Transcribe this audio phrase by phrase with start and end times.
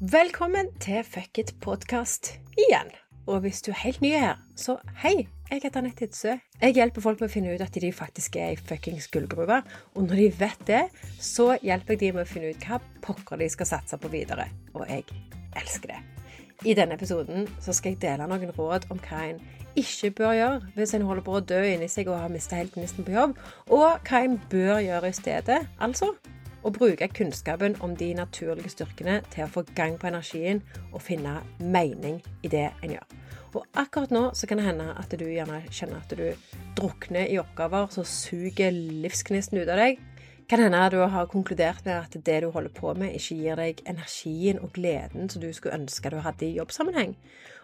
[0.00, 2.88] Velkommen til Fuck it podkast igjen.
[3.28, 6.38] Og hvis du er helt ny her, så hei, jeg heter Anette Hidsø.
[6.62, 9.58] Jeg hjelper folk med å finne ut at de faktisk er i fuckings gullgruve.
[9.92, 10.80] Og når de vet det,
[11.20, 14.48] så hjelper jeg de med å finne ut hva pokker de skal satse på videre.
[14.72, 15.04] Og jeg
[15.60, 16.00] elsker det.
[16.64, 19.44] I denne episoden så skal jeg dele noen råd om hva en
[19.76, 22.72] ikke bør gjøre hvis en holder på å dø inni seg og har mista helt
[22.72, 23.36] gnisten på jobb,
[23.68, 25.60] og hva en bør gjøre i stedet.
[25.76, 26.14] Altså
[26.62, 31.38] å bruke kunnskapen om de naturlige styrkene til å få gang på energien og finne
[31.60, 33.16] mening i det en gjør.
[33.50, 36.28] Og akkurat nå så kan det hende at du gjerne kjenner at du
[36.78, 39.98] drukner i oppgaver som suger livsgnisten ut av deg.
[40.50, 43.58] Kan hende at du har konkludert med at det du holder på med, ikke gir
[43.58, 47.14] deg energien og gleden som du skulle ønske du hadde i jobbsammenheng.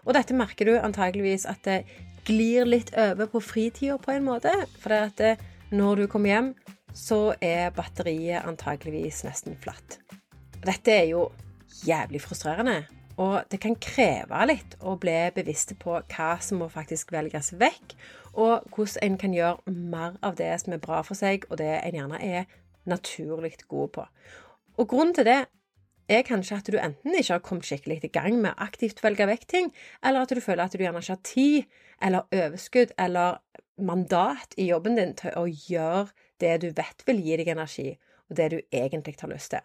[0.06, 1.80] Og dette merker du antageligvis at det
[2.26, 4.52] glir litt over på fritida på en måte.
[4.82, 5.44] For det at eh,
[5.74, 6.52] når du kommer hjem,
[6.96, 9.98] så er batteriet antageligvis nesten flatt.
[10.64, 11.26] Dette er jo
[11.86, 12.86] jævlig frustrerende,
[13.20, 17.96] og det kan kreve litt å bli bevisst på hva som må faktisk velges vekk,
[18.36, 21.70] og hvordan en kan gjøre mer av det som er bra for seg, og det
[21.78, 22.48] en gjerne er
[22.88, 24.08] naturlig god på.
[24.76, 25.40] Og grunnen til det
[26.12, 29.48] er kanskje at du enten ikke har kommet skikkelig i gang med aktivt velge vekk
[29.50, 29.72] ting,
[30.04, 33.40] eller at du føler at du gjerne ikke har tid eller overskudd eller
[33.80, 37.90] mandat i jobben din til å gjøre det du vet vil gi deg energi,
[38.28, 39.64] og det du egentlig har lyst til.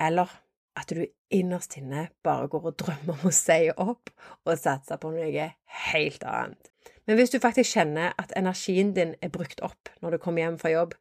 [0.00, 0.30] Eller
[0.74, 4.10] at du innerst inne bare går og drømmer om å si opp
[4.44, 5.48] og satse på noe
[5.88, 6.70] helt annet.
[7.06, 10.58] Men hvis du faktisk kjenner at energien din er brukt opp når du kommer hjem
[10.58, 10.94] fra jobb,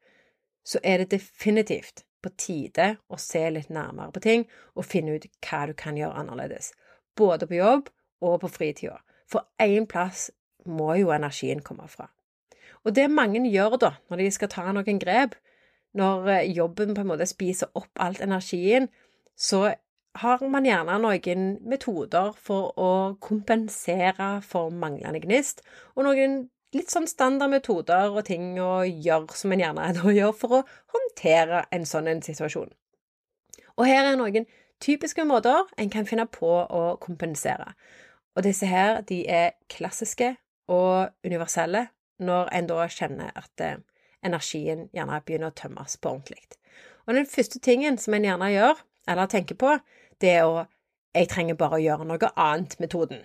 [0.64, 5.28] så er det definitivt på tide å se litt nærmere på ting og finne ut
[5.44, 6.72] hva du kan gjøre annerledes,
[7.20, 7.90] både på jobb
[8.24, 9.00] og på fritida.
[9.28, 10.30] For én plass
[10.66, 12.08] må jo energien komme fra.
[12.84, 15.38] Og det mange gjør da, når de skal ta noen grep,
[15.98, 18.90] når eh, jobben på en måte spiser opp alt energien,
[19.38, 19.70] så
[20.22, 22.92] har man gjerne noen metoder for å
[23.24, 25.64] kompensere for manglende gnist,
[25.96, 26.44] og noen
[26.74, 30.64] litt sånn standard metoder og ting å gjøre som en gjerne gjør for å
[30.94, 32.72] håndtere en sånn en situasjon.
[33.78, 34.46] Og her er noen
[34.84, 37.74] typiske måter en kan finne på å kompensere.
[38.34, 40.34] Og disse her, de er klassiske
[40.72, 41.88] og universelle,
[42.26, 43.82] når en da kjenner at eh,
[44.24, 46.58] energien gjerne begynner å tømmes på ordentlig.
[47.08, 48.80] Og den første tingen som en gjerne gjør,
[49.12, 49.76] eller tenker på,
[50.24, 50.64] det er å
[51.14, 53.20] jeg trenger bare å gjøre noe annet-metoden.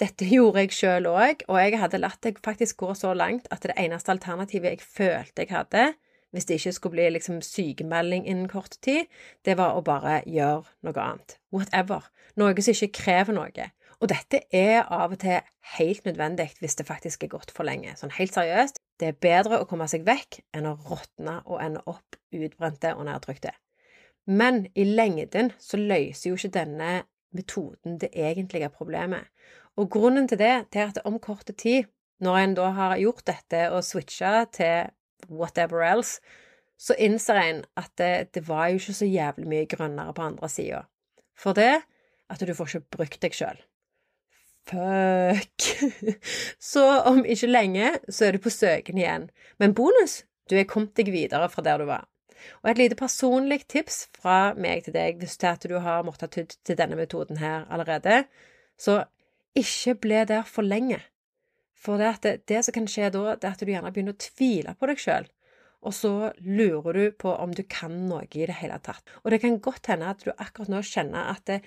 [0.00, 3.64] Dette gjorde jeg sjøl òg, og jeg hadde latt det faktisk gå så langt at
[3.64, 5.92] det eneste alternativet jeg følte jeg hadde,
[6.32, 9.08] hvis det ikke skulle bli liksom sykemelding innen kort tid,
[9.44, 11.36] det var å bare gjøre noe annet.
[11.52, 12.08] Whatever.
[12.40, 13.68] Noe som ikke krever noe.
[14.02, 15.38] Og dette er av og til
[15.76, 17.94] helt nødvendig hvis det faktisk er gått for lenge.
[17.94, 21.84] Sånn helt seriøst, det er bedre å komme seg vekk enn å råtne og ende
[21.86, 23.54] opp utbrente og nedtrykte.
[24.26, 26.90] Men i lengden så løser jo ikke denne
[27.34, 29.30] metoden det egentlige problemet.
[29.78, 31.86] Og grunnen til det, er at om kort tid,
[32.22, 34.90] når en da har gjort dette og switcha til
[35.30, 36.20] whatever else,
[36.78, 40.48] så innser en at det, det var jo ikke så jævlig mye grønnere på andre
[40.50, 40.86] sida.
[41.38, 41.84] For det
[42.32, 43.60] at du får ikke brukt deg sjøl.
[44.70, 45.66] Fuck.
[46.72, 49.28] Så om ikke lenge så er du på søken igjen.
[49.58, 52.06] Men bonus, du er kommet deg videre fra der du var.
[52.62, 56.56] Og et lite personlig tips fra meg til deg hvis at du har måttet tydd
[56.66, 58.24] til denne metoden her allerede,
[58.78, 59.04] så
[59.58, 60.98] ikke ble der for lenge.
[61.82, 64.22] For det, det, det, som kan skje da, det er at du gjerne begynner å
[64.22, 65.28] tvile på deg sjøl.
[65.82, 66.12] Og så
[66.46, 69.02] lurer du på om du kan noe i det hele tatt.
[69.22, 71.58] Og det kan godt hende at du akkurat nå kjenner at det,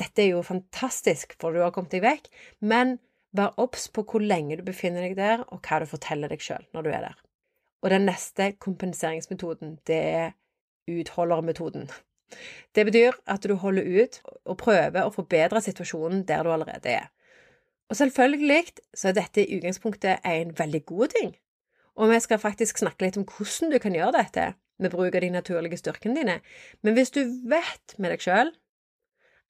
[0.00, 2.30] dette er jo fantastisk, for du har kommet deg vekk,
[2.66, 2.96] men
[3.34, 6.64] vær obs på hvor lenge du befinner deg der, og hva du forteller deg sjøl
[6.74, 7.20] når du er der.
[7.84, 10.34] Og den neste kompenseringsmetoden, det er
[10.90, 11.88] utholdermetoden.
[12.74, 17.10] Det betyr at du holder ut og prøver å forbedre situasjonen der du allerede er.
[17.92, 21.34] Og selvfølgelig så er dette i utgangspunktet en veldig god ting,
[21.94, 24.46] og vi skal faktisk snakke litt om hvordan du kan gjøre dette
[24.82, 26.38] med bruk av de naturlige styrkene dine,
[26.82, 28.50] men hvis du vet med deg sjøl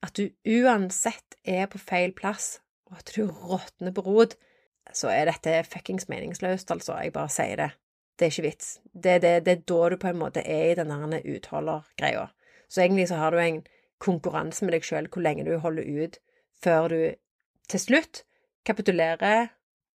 [0.05, 2.59] at du uansett er på feil plass,
[2.91, 4.37] og at du råtner på rot,
[4.93, 6.99] så er dette fuckings meningsløst, altså.
[7.01, 7.71] Jeg bare sier det.
[8.15, 8.69] Det er ikke vits.
[8.93, 12.29] Det, det, det er da du på en måte er i denne utholdergreia.
[12.69, 13.65] Så egentlig så har du en
[14.03, 16.21] konkurranse med deg sjøl hvor lenge du holder ut
[16.63, 17.01] før du
[17.71, 18.23] til slutt
[18.67, 19.49] kapitulerer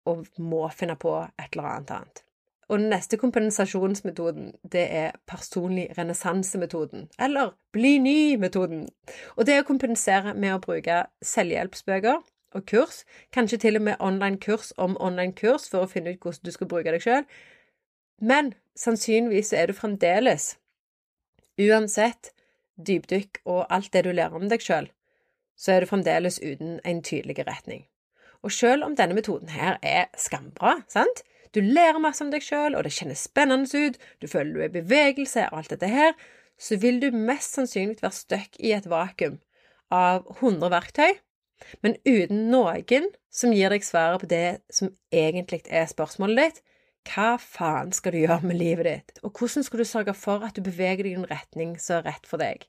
[0.09, 2.21] og må finne på et eller annet annet.
[2.67, 8.88] Og den neste kompensasjonsmetoden, det er personlig renessansemetoden, eller bli ny-metoden.
[9.38, 12.23] Og det å kompensere med å bruke selvhjelpsbøker
[12.56, 13.03] og kurs,
[13.33, 16.51] kanskje til og med online kurs om online kurs for å finne ut hvordan du
[16.56, 17.27] skal bruke deg sjøl.
[18.17, 20.56] Men sannsynligvis er du fremdeles,
[21.62, 22.31] uansett,
[22.75, 24.89] dypdykk og alt det du lærer om deg sjøl,
[25.56, 27.85] så er du fremdeles uten en tydelig retning.
[28.44, 31.23] Og selv om denne metoden her er skambra, sant,
[31.55, 34.71] du lærer masse om deg sjøl, og det kjennes spennende ut, du føler du er
[34.71, 36.13] i bevegelse og alt dette her,
[36.59, 39.39] så vil du mest sannsynlig være stuck i et vakuum
[39.93, 41.17] av 100 verktøy,
[41.83, 46.61] men uten noen som gir deg svaret på det som egentlig er spørsmålet ditt.
[47.05, 50.57] Hva faen skal du gjøre med livet ditt, og hvordan skal du sørge for at
[50.57, 52.65] du beveger deg i en retning som er rett for deg?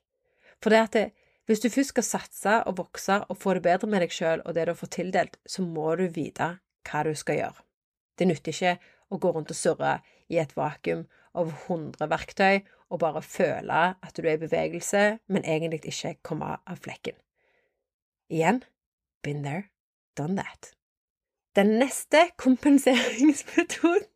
[0.61, 1.07] For det at det,
[1.49, 4.53] hvis du først skal satse og vokse og få det bedre med deg sjøl og
[4.57, 6.57] det du fått tildelt, så må du vite
[6.87, 7.66] hva du skal gjøre.
[8.17, 8.77] Det nytter ikke
[9.13, 11.05] å gå rundt og surre i et vakuum
[11.37, 16.55] av 100 verktøy og bare føle at du er i bevegelse, men egentlig ikke komme
[16.57, 17.15] av flekken.
[18.31, 18.63] Igjen
[19.23, 19.69] been there,
[20.17, 20.73] done that.
[21.55, 24.07] Den neste kompenseringsmetoden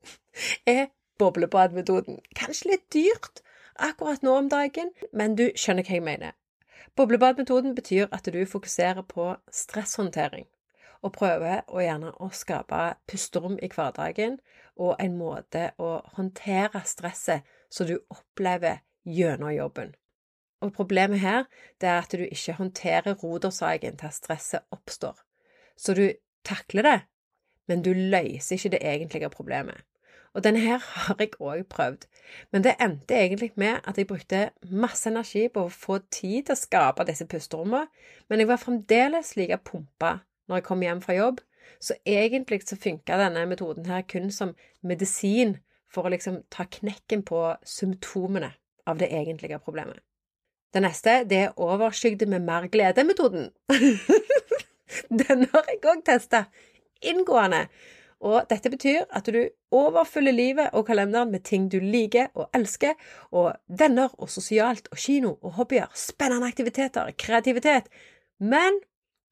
[0.67, 2.19] er boblebadmetoden.
[2.37, 3.41] Kanskje litt dyrt
[3.81, 6.37] akkurat nå om dagen, men du skjønner hva jeg mener.
[6.95, 10.47] Boblebadmetoden betyr at du fokuserer på stresshåndtering
[11.01, 14.37] og prøver å gjerne å skape pusterom i hverdagen
[14.77, 19.95] og en måte å håndtere stresset som du opplever gjennom jobben.
[20.61, 21.47] Og problemet her
[21.81, 25.17] det er at du ikke håndterer rodersaken til at stresset oppstår.
[25.77, 26.11] Så du
[26.45, 26.99] takler det,
[27.67, 29.81] men du løser ikke det egentlige problemet.
[30.33, 32.05] Og denne her har jeg òg prøvd,
[32.51, 36.55] men det endte egentlig med at jeg brukte masse energi på å få tid til
[36.55, 37.89] å skape disse pusterommene,
[38.29, 40.19] men jeg var fremdeles like pumpa
[40.51, 41.39] når jeg kom hjem fra jobb.
[41.81, 44.51] Så egentlig så funka denne metoden her kun som
[44.83, 45.55] medisin
[45.91, 48.51] for å liksom ta knekken på symptomene
[48.87, 50.03] av det egentlige problemet.
[50.71, 53.49] Det neste det er overskygde med mer glede-metoden.
[55.21, 56.45] Den har jeg òg testa
[57.01, 57.65] inngående.
[58.21, 59.39] Og dette betyr at du
[59.73, 62.93] overfyller livet og kalenderen med ting du liker og elsker,
[63.33, 67.89] og venner og sosialt og kino og hobbyer, spennende aktiviteter, kreativitet.
[68.37, 68.77] Men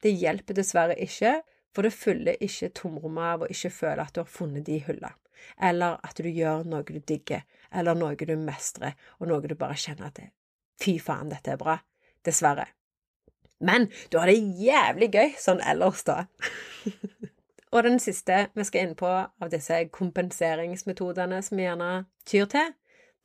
[0.04, 1.40] det hjelper dessverre ikke,
[1.76, 5.14] for det fyller ikke tomrommet av å ikke føle at du har funnet de hylla,
[5.62, 9.78] eller at du gjør noe du digger, eller noe du mestrer, og noe du bare
[9.78, 10.32] kjenner til.
[10.80, 11.76] fy faen, dette er bra.
[12.24, 12.66] Dessverre.
[13.60, 16.24] Men du har det jævlig gøy sånn ellers, da.
[17.74, 21.90] og den siste vi skal inn på av disse kompenseringsmetodene som vi gjerne
[22.28, 22.72] tyr til,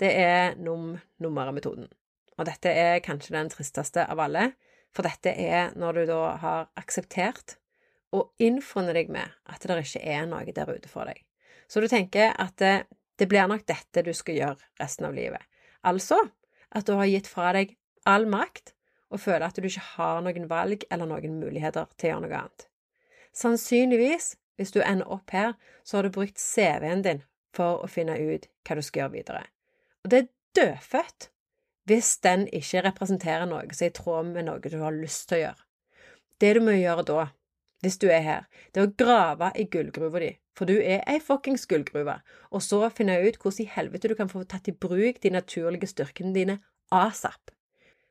[0.03, 1.87] det er num-nummeret-metoden.
[2.35, 4.49] Og dette er kanskje den tristeste av alle,
[4.95, 7.57] for dette er når du da har akseptert
[8.15, 11.19] og innfunnet deg med at det ikke er noe der ute for deg.
[11.67, 12.87] Så du tenker at det,
[13.19, 15.43] det blir nok dette du skal gjøre resten av livet.
[15.83, 16.21] Altså
[16.75, 17.75] at du har gitt fra deg
[18.09, 18.75] all makt
[19.15, 22.41] og føler at du ikke har noen valg eller noen muligheter til å gjøre noe
[22.41, 22.67] annet.
[23.35, 27.23] Sannsynligvis, hvis du ender opp her, så har du brukt CV-en din
[27.55, 29.45] for å finne ut hva du skal gjøre videre.
[30.05, 31.31] Og det er dødfødt
[31.89, 35.39] hvis den ikke representerer noe som er i tråd med noe du har lyst til
[35.39, 35.65] å gjøre.
[36.41, 37.27] Det du må gjøre da,
[37.85, 41.21] hvis du er her, det er å grave i gullgruva di, for du er ei
[41.21, 42.17] fuckings gullgruve,
[42.51, 45.91] og så finne ut hvordan i helvete du kan få tatt i bruk de naturlige
[45.93, 46.59] styrkene dine
[46.95, 47.53] asap.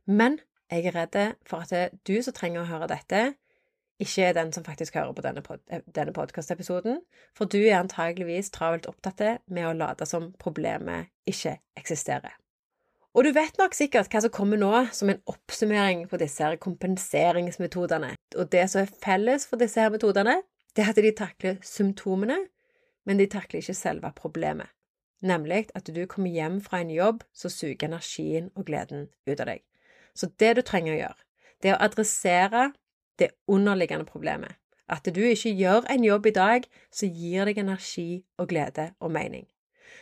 [0.05, 0.39] Men
[0.71, 1.17] jeg er redd
[1.49, 3.23] for at du som trenger å høre dette,
[4.03, 7.01] ikke er den som faktisk hører på denne, pod denne podkastepisoden,
[7.37, 12.33] for du er antageligvis travelt opptatt med å late som problemet ikke eksisterer.
[13.13, 16.57] Og du vet nok sikkert hva som kommer nå som en oppsummering på disse her
[16.61, 18.15] kompenseringsmetodene.
[18.33, 20.39] Og det som er felles for disse her metodene,
[20.73, 22.39] det er at de takler symptomene,
[23.05, 24.71] men de takler ikke selve problemet.
[25.21, 29.45] Nemlig at du kommer hjem fra en jobb som suger energien og gleden ut av
[29.45, 29.61] deg.
[30.17, 31.21] Så det du trenger å gjøre,
[31.61, 32.65] det er å adressere
[33.21, 34.57] det underliggende problemet.
[34.89, 39.13] At du ikke gjør en jobb i dag som gir deg energi og glede og
[39.13, 39.45] mening.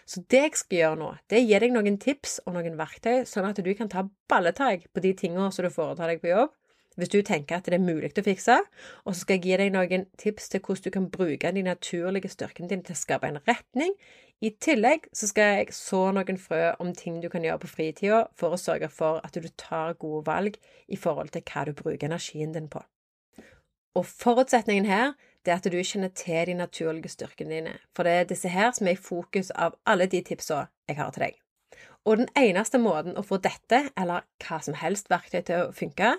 [0.06, 3.24] Så det jeg skal gjøre nå, det er gi deg noen tips og noen verktøy,
[3.30, 6.56] sånn at du kan ta balletak på de tingene som du foretar deg på jobb,
[7.00, 8.58] hvis du tenker at det er mulig å fikse,
[9.06, 12.32] og så skal jeg gi deg noen tips til hvordan du kan bruke de naturlige
[12.34, 13.96] styrkene dine til å skape en retning.
[14.44, 18.24] I tillegg så skal jeg så noen frø om ting du kan gjøre på fritida
[18.38, 20.58] for å sørge for at du tar gode valg
[20.92, 22.82] i forhold til hva du bruker energien din på.
[23.96, 25.14] Og forutsetningen her
[25.46, 28.88] det at du kjenner til de naturlige styrkene dine, for det er disse her som
[28.88, 31.40] er i fokus av alle de tipsa jeg har til deg.
[32.06, 36.16] Og den eneste måten å få dette, eller hva som helst verktøy til å funke,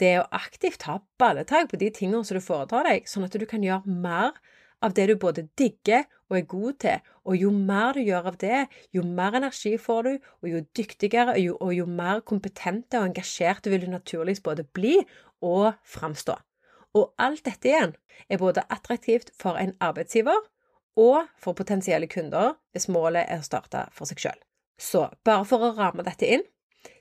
[0.00, 3.36] det er å aktivt ta balletak på de tingene som du foretar deg, sånn at
[3.38, 4.34] du kan gjøre mer
[4.82, 8.38] av det du både digger og er god til, og jo mer du gjør av
[8.40, 8.64] det,
[8.96, 13.12] jo mer energi får du, og jo dyktigere og jo, og jo mer kompetente og
[13.12, 14.96] engasjerte vil du naturligvis både bli
[15.44, 16.34] og framstå.
[16.98, 17.94] Og alt dette igjen
[18.28, 20.40] er både attraktivt for en arbeidsgiver
[21.00, 24.40] og for potensielle kunder hvis målet er å starte for seg sjøl.
[24.76, 26.44] Så bare for å ramme dette inn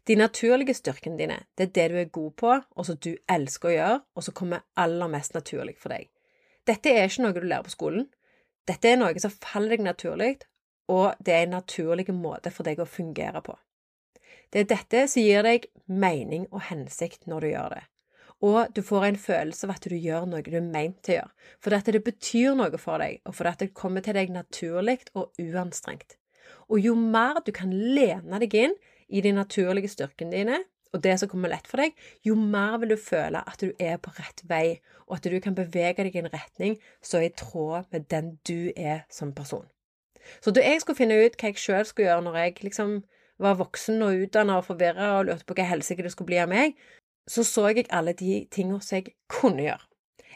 [0.05, 3.69] De naturlige styrkene dine, det er det du er god på, og som du elsker
[3.69, 6.07] å gjøre, og som kommer aller mest naturlig for deg.
[6.65, 8.07] Dette er ikke noe du lærer på skolen.
[8.69, 10.31] Dette er noe som faller deg naturlig,
[10.89, 13.55] og det er en naturlig måte for deg å fungere på.
[14.53, 17.83] Det er dette som gir deg mening og hensikt når du gjør det.
[18.41, 21.17] Og du får en følelse av at du gjør noe du er meint til å
[21.19, 24.33] gjøre, fordi at det betyr noe for deg, og fordi at det kommer til deg
[24.33, 26.17] naturlig og uanstrengt.
[26.71, 28.77] Og jo mer du kan lene deg inn
[29.11, 31.93] i de naturlige styrkene dine, og det som kommer lett for deg,
[32.27, 35.55] jo mer vil du føle at du er på rett vei, og at du kan
[35.55, 39.69] bevege deg i en retning som er i tråd med den du er som person.
[40.43, 42.99] Så da jeg skulle finne ut hva jeg sjøl skulle gjøre når jeg liksom
[43.41, 46.51] var voksen og utdanna og forvirra og lurte på hva helsike det skulle bli av
[46.51, 46.75] meg,
[47.27, 49.87] så så jeg alle de tingene som jeg kunne gjøre.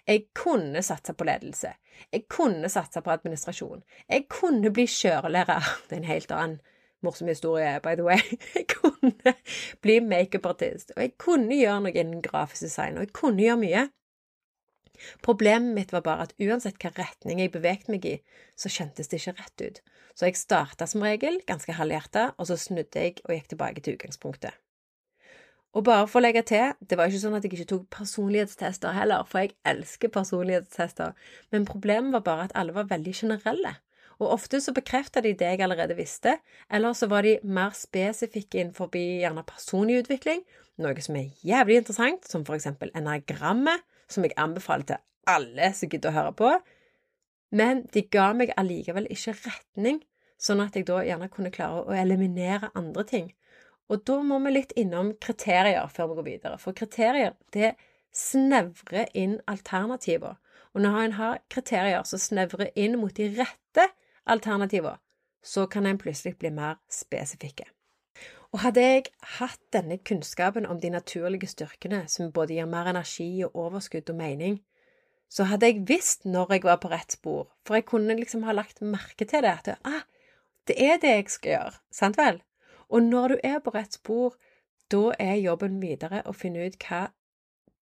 [0.07, 1.71] Jeg kunne satse på ledelse.
[2.13, 3.83] Jeg kunne satse på administrasjon.
[4.09, 5.65] Jeg kunne bli kjørelærer.
[5.89, 6.59] Det er en helt annen
[7.05, 8.21] morsom historie, by the way.
[8.55, 9.33] Jeg kunne
[9.81, 13.83] bli makeupartist, og jeg kunne gjøre noe innen grafisk design, og jeg kunne gjøre mye.
[15.21, 18.15] Problemet mitt var bare at uansett hvilken retning jeg bevegde meg i,
[18.57, 19.81] så kjentes det ikke rett ut.
[20.15, 23.99] Så jeg starta som regel ganske halvhjerta, og så snudde jeg og gikk tilbake til
[23.99, 24.64] utgangspunktet.
[25.75, 28.95] Og bare for å legge til, det var ikke sånn at jeg ikke tok personlighetstester
[28.95, 31.11] heller, for jeg elsker personlighetstester,
[31.51, 33.73] men problemet var bare at alle var veldig generelle.
[34.23, 36.37] Og ofte så bekrefta de det jeg allerede visste,
[36.71, 40.45] eller så var de mer spesifikke innenfor gjerne personlig utvikling,
[40.79, 45.91] noe som er jævlig interessant, som for eksempel enagrammet, som jeg anbefaler til alle som
[45.91, 46.51] gidder å høre på,
[47.55, 49.99] men de ga meg allikevel ikke retning,
[50.39, 53.33] sånn at jeg da gjerne kunne klare å eliminere andre ting.
[53.89, 56.57] Og da må vi litt innom kriterier før vi går videre.
[56.61, 57.75] For kriterier, det
[58.15, 60.39] snevrer inn alternativer.
[60.73, 63.89] Og når en har kriterier som snevrer inn mot de rette
[64.25, 64.97] alternativer,
[65.45, 67.67] så kan en plutselig bli mer spesifikke.
[68.55, 73.43] Og hadde jeg hatt denne kunnskapen om de naturlige styrkene, som både gir mer energi
[73.43, 74.61] og overskudd og mening,
[75.29, 78.55] så hadde jeg visst når jeg var på rett spor, for jeg kunne liksom ha
[78.55, 80.05] lagt merke til det, at ah,
[80.69, 82.39] det er det jeg skal gjøre, sant vel?
[82.95, 84.37] Og når du er på rett spor,
[84.91, 87.09] da er jobben videre å finne ut hva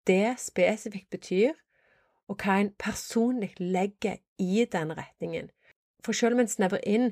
[0.10, 1.54] det spesifikt betyr,
[2.32, 5.52] og hva en personlig legger i den retningen.
[6.04, 7.12] For selv om en snevrer inn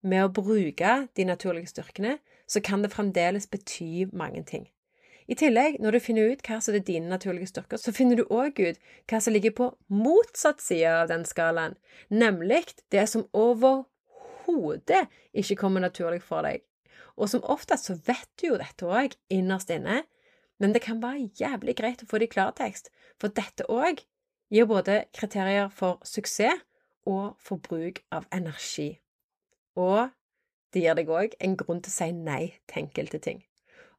[0.00, 2.16] med å bruke de naturlige styrkene,
[2.48, 4.66] så kan det fremdeles bety mange ting.
[5.28, 8.24] I tillegg, når du finner ut hva som er dine naturlige styrker, så finner du
[8.26, 8.80] òg ut
[9.10, 11.76] hva som ligger på motsatt side av den skalaen,
[12.08, 15.04] nemlig det som overhodet
[15.36, 16.64] ikke kommer naturlig for deg.
[17.16, 20.02] Og som oftest så vet du jo dette òg innerst inne,
[20.62, 22.90] men det kan være jævlig greit å få det i klartekst,
[23.20, 24.04] for dette òg
[24.52, 26.62] gir både kriterier for suksess
[27.08, 29.00] og for bruk av energi.
[29.76, 30.12] Og
[30.72, 33.42] det gir deg òg en grunn til å si nei til enkelte ting.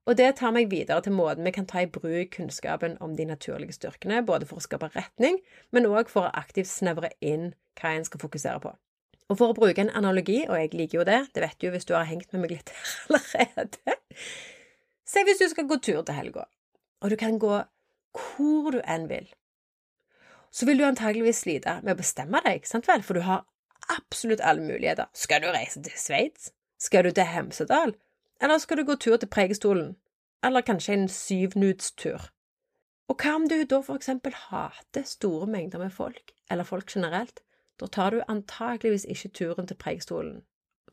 [0.04, 3.28] Og det tar meg videre til måten vi kan ta i bruk kunnskapen om de
[3.28, 5.40] naturlige styrkene, både for å skape retning,
[5.72, 8.74] men òg for å aktivt snevre inn hva en skal fokusere på.
[9.34, 11.72] Og for å bruke en analogi, og jeg liker jo det, det vet du jo
[11.74, 12.74] hvis du har hengt med meg litt
[13.10, 13.98] allerede
[15.10, 16.46] Se hvis du skal gå tur til helga,
[17.02, 17.56] og du kan gå
[18.14, 19.26] hvor du enn vil.
[20.54, 23.44] Så vil du antageligvis slite med å bestemme deg, sant vel, for du har
[23.94, 25.10] absolutt alle muligheter.
[25.18, 26.52] Skal du reise til Sveits?
[26.78, 27.96] Skal du til Hemsedal?
[28.42, 29.96] Eller skal du gå tur til Preikestolen?
[30.46, 32.30] Eller kanskje en syvnudstur?
[33.10, 37.44] Og hva om du da for eksempel hater store mengder med folk, eller folk generelt?
[37.80, 40.42] Da tar du antageligvis ikke turen til Preikestolen.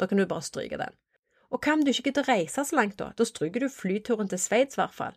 [0.01, 0.97] Da kan du bare stryke den.
[1.51, 3.11] Og hva om du ikke gidder reise så langt, da?
[3.19, 5.17] Da stryker du flyturen til Sveits, i hvert fall.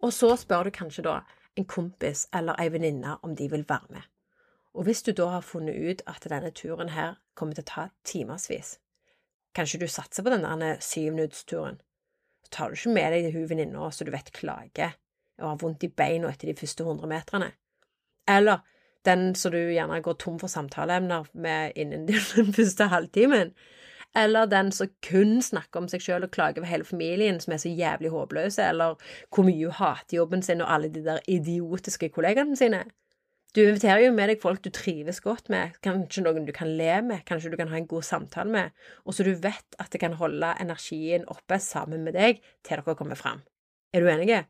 [0.00, 1.20] Og så spør du kanskje da
[1.56, 4.08] en kompis eller ei venninne om de vil være med.
[4.74, 7.88] Og hvis du da har funnet ut at denne turen her kommer til å ta
[8.08, 8.78] timevis,
[9.54, 11.80] kanskje du satser på denne syvminuttsturen?
[12.42, 14.96] så tar du ikke med deg hun venninna så du vet klager
[15.38, 17.52] og har vondt i beina etter de første hundre meterne.
[18.28, 18.62] Eller
[19.06, 23.52] den som du gjerne går tom for samtaleemner med innen den første halvtimen,
[24.14, 27.62] eller den som kun snakker om seg sjøl og klager over hele familien, som er
[27.62, 28.98] så jævlig håpløse, eller
[29.32, 32.84] hvor mye hun hater jobben sin og alle de der idiotiske kollegaene sine.
[33.52, 36.94] Du inviterer jo med deg folk du trives godt med, kanskje noen du kan le
[37.04, 38.70] med, kanskje du kan ha en god samtale med,
[39.04, 42.96] og så du vet at det kan holde energien oppe sammen med deg til dere
[42.96, 43.42] kommer fram.
[43.92, 44.46] Er du enige?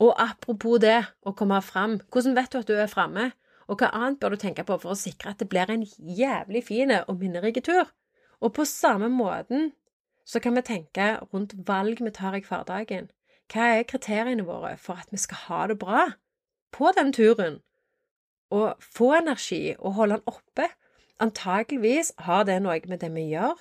[0.00, 3.32] Og apropos det, å komme fram, hvordan vet du at du er framme?
[3.68, 6.64] Og hva annet bør du tenke på for å sikre at det blir en jævlig
[6.70, 7.90] fin og minnerik tur?
[8.40, 9.72] Og på samme måten
[10.28, 13.10] så kan vi tenke rundt valg vi tar i hverdagen.
[13.52, 16.04] Hva er kriteriene våre for at vi skal ha det bra
[16.72, 17.60] på den turen?
[18.52, 20.68] Og få energi og holde den oppe.
[21.20, 23.56] Antakeligvis har det noe med det vi gjør,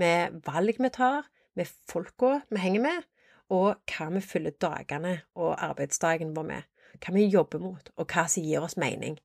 [0.00, 1.26] med valg vi tar,
[1.56, 3.08] med folka vi henger med,
[3.50, 6.68] og hva vi fyller dagene og arbeidsdagen vår med,
[7.02, 9.18] hva vi jobber mot, og hva som gir oss mening.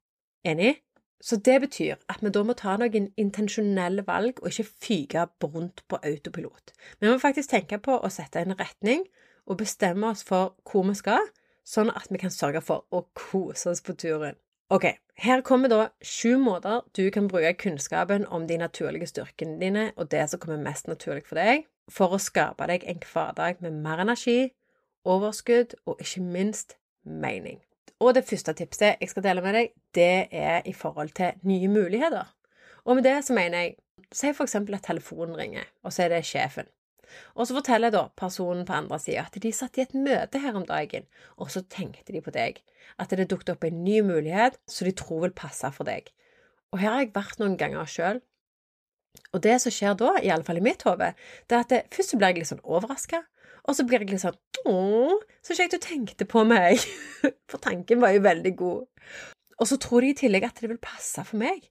[0.45, 0.81] Enig?
[1.21, 5.81] Så det betyr at vi da må ta noen intensjonelle valg og ikke fyke rundt
[5.89, 6.73] på autopilot.
[6.99, 9.07] Vi må faktisk tenke på å sette en retning
[9.45, 11.31] og bestemme oss for hvor vi skal,
[11.65, 14.37] sånn at vi kan sørge for å kose oss på turen.
[14.69, 14.85] Ok,
[15.21, 20.09] her kommer da sju måter du kan bruke kunnskapen om de naturlige styrkene dine og
[20.13, 24.01] det som kommer mest naturlig for deg, for å skape deg en hverdag med mer
[24.01, 24.51] energi,
[25.05, 27.64] overskudd og ikke minst mening.
[27.99, 31.69] Og det første tipset jeg skal dele med deg, det er i forhold til nye
[31.71, 32.27] muligheter.
[32.85, 33.75] Og med det så mener jeg
[34.13, 36.67] Si for eksempel at telefonen ringer, og så er det sjefen.
[37.35, 40.55] Og så forteller da personen på andre sida at de satt i et møte her
[40.55, 42.61] om dagen, og så tenkte de på deg,
[43.01, 46.11] at det dukket opp en ny mulighet som de tror vil passe for deg.
[46.71, 48.21] Og her har jeg vært noen ganger sjøl.
[49.31, 51.13] Og det som skjer da, i alle fall i mitt hode,
[51.47, 53.23] det er at det, først så blir jeg litt sånn overraska,
[53.65, 54.75] og så blir jeg litt sånn Å,
[55.45, 56.81] så kjekt du tenkte på meg.
[57.51, 59.09] For tanken var jo veldig god.
[59.61, 61.67] Og så tror de i tillegg at det vil passe for meg.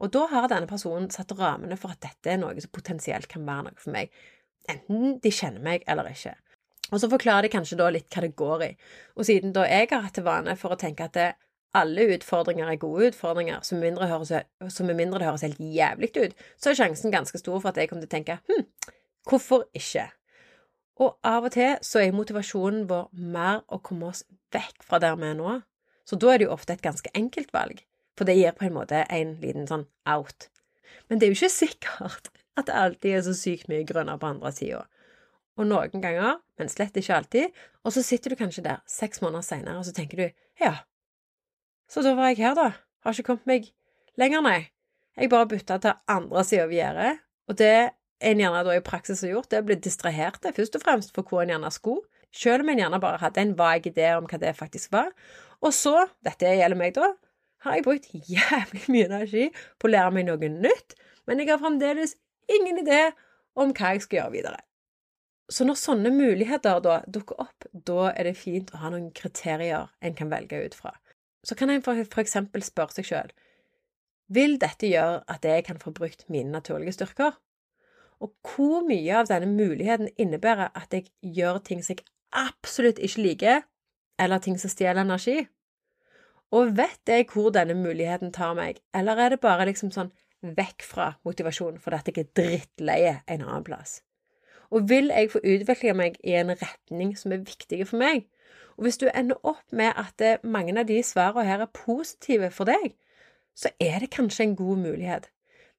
[0.00, 3.44] Og da har denne personen satt rammene for at dette er noe som potensielt kan
[3.44, 4.08] være noe for meg
[4.68, 6.34] enten de kjenner meg eller ikke.
[6.90, 8.70] Og så forklarer de kanskje da litt hva det går i.
[9.16, 11.28] Og siden da jeg har hatt til vane for å tenke at det,
[11.78, 14.32] alle utfordringer er gode utfordringer, så med høres,
[14.98, 18.02] mindre det høres helt jævlig ut, så er sjansen ganske stor for at jeg kommer
[18.02, 18.64] til å tenke hm,
[19.30, 20.08] hvorfor ikke?
[21.00, 25.16] Og av og til så er motivasjonen vår mer å komme oss vekk fra der
[25.16, 25.56] vi er nå.
[26.04, 27.80] Så da er det jo ofte et ganske enkelt valg,
[28.18, 30.50] for det gir på en måte en liten sånn out.
[31.08, 34.32] Men det er jo ikke sikkert at det alltid er så sykt mye grønnere på
[34.34, 34.84] andre sida.
[35.58, 39.44] Og noen ganger, men slett ikke alltid, og så sitter du kanskje der seks måneder
[39.44, 40.26] seinere, og så tenker du
[40.60, 40.74] ja,
[41.90, 42.68] så da var jeg her, da.
[43.02, 43.70] Har ikke kommet meg
[44.20, 44.60] lenger, nei.
[45.18, 47.14] Jeg bare bytta til andre sida av gjerdet,
[47.50, 47.74] og det
[48.20, 51.14] en gjerne da i praksis har gjort, det er å bli distrahert først og fremst
[51.16, 54.28] for hvor en gjerne skulle, selv om en gjerne bare hadde en vag idé om
[54.30, 55.10] hva det faktisk var.
[55.60, 57.10] Og så, dette gjelder meg da,
[57.64, 59.46] har jeg brukt jævlig mye energi
[59.78, 60.96] på å lære meg noe nytt,
[61.28, 62.16] men jeg har fremdeles
[62.50, 63.10] ingen idé
[63.58, 64.62] om hva jeg skal gjøre videre.
[65.50, 69.90] Så når sånne muligheter da dukker opp, da er det fint å ha noen kriterier
[70.00, 70.94] en kan velge ut fra.
[71.42, 73.32] Så kan en for, eksempel spørre seg sjøl
[74.30, 77.34] vil dette gjøre at jeg kan få brukt mine naturlige styrker?
[78.20, 82.04] Og hvor mye av denne muligheten innebærer at jeg gjør ting som jeg
[82.36, 83.62] absolutt ikke liker,
[84.20, 85.46] eller ting som stjeler energi?
[86.52, 90.84] Og vet jeg hvor denne muligheten tar meg, eller er det bare liksom sånn vekk
[90.84, 94.00] fra motivasjon fordi at jeg er drittleie en annen plass?
[94.70, 98.26] Og vil jeg få utvikle meg i en retning som er viktig for meg?
[98.78, 102.50] Og hvis du ender opp med at eh, mange av de svarene her er positive
[102.54, 102.94] for deg,
[103.56, 105.26] så er det kanskje en god mulighet.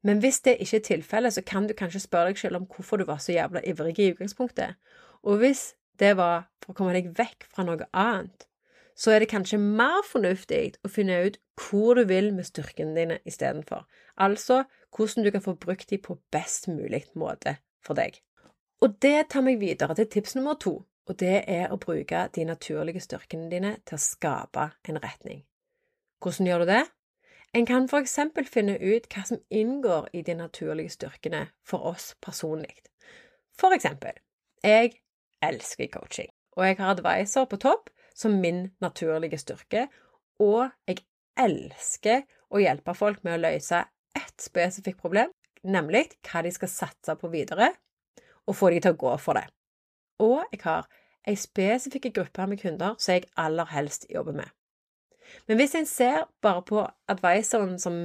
[0.03, 2.97] Men hvis det ikke er tilfellet, så kan du kanskje spørre deg selv om hvorfor
[2.97, 4.79] du var så jævla ivrig i utgangspunktet.
[5.23, 8.47] Og hvis det var for å komme deg vekk fra noe annet,
[8.97, 13.19] så er det kanskje mer fornuftig å finne ut hvor du vil med styrkene dine
[13.29, 13.85] istedenfor.
[14.17, 14.63] Altså
[14.95, 18.19] hvordan du kan få brukt dem på best mulig måte for deg.
[18.81, 22.45] Og det tar meg videre til tips nummer to, og det er å bruke de
[22.45, 25.43] naturlige styrkene dine til å skape en retning.
[26.21, 26.83] Hvordan gjør du det?
[27.53, 32.13] En kan for eksempel finne ut hva som inngår i de naturlige styrkene for oss
[32.23, 32.77] personlig.
[33.59, 34.15] For eksempel,
[34.63, 34.93] jeg
[35.43, 39.87] elsker coaching, og jeg har advisor på topp som min naturlige styrke,
[40.39, 41.03] og jeg
[41.39, 43.83] elsker å hjelpe folk med å løse
[44.15, 45.31] ett spesifikt problem,
[45.63, 47.73] nemlig hva de skal satse på videre,
[48.47, 49.45] og få de til å gå for det.
[50.23, 50.87] Og jeg har
[51.27, 54.49] ei spesifikk gruppe med kunder som jeg aller helst jobber med.
[55.47, 58.01] Men hvis en ser bare på advisoren som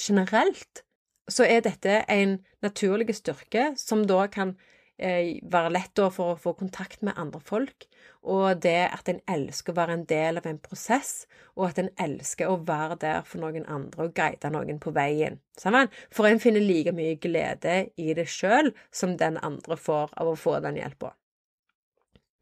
[0.00, 0.84] generelt,
[1.30, 4.56] så er dette en naturlig styrke som da kan
[5.00, 7.86] Eh, være lett for å få kontakt med andre folk,
[8.20, 11.24] og det at en elsker å være en del av en prosess,
[11.56, 15.38] og at en elsker å være der for noen andre og guide noen på veien.
[15.56, 15.88] Sammen?
[16.12, 20.36] For en finner like mye glede i det sjøl som den andre får av å
[20.36, 21.14] få den hjelpa.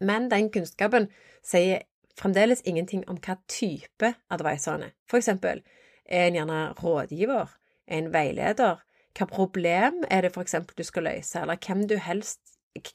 [0.03, 1.07] Men den kunnskapen
[1.39, 1.87] sier
[2.19, 4.93] fremdeles ingenting om hva type advisor er.
[5.09, 5.63] For eksempel
[6.05, 7.55] er en gjerne rådgiver,
[7.89, 8.75] Er en veileder,
[9.17, 12.39] hva problem er det for eksempel du skal løse, eller hvem, helst,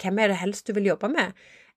[0.02, 1.32] hvem er det helst du vil jobbe med,